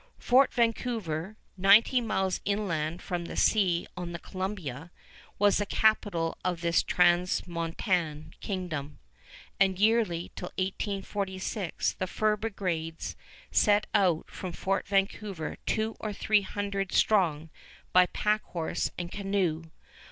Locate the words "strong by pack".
16.91-18.41